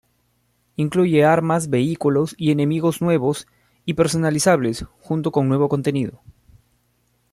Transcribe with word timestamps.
Incluye 0.77 1.23
armas, 1.25 1.69
vehículos 1.69 2.33
y 2.35 2.49
enemigos 2.49 3.03
nuevos 3.03 3.45
y 3.85 3.93
personalizables, 3.93 4.85
junto 4.99 5.31
con 5.31 5.47
nuevo 5.47 5.69
contenido. 5.69 6.23